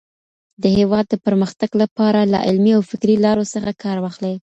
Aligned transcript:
د 0.61 0.63
هېواد 0.77 1.05
د 1.09 1.15
پرمختګ 1.25 1.69
لپاره 1.81 2.19
له 2.31 2.37
علمي 2.47 2.71
او 2.77 2.81
فکري 2.91 3.15
لارو 3.25 3.43
څخه 3.53 3.69
کار 3.83 3.97
واخلئ. 4.01 4.35